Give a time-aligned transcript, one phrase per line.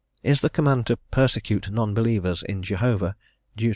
[0.23, 3.15] Is the command to persecute non believers in Jehovah
[3.55, 3.69] (Deut.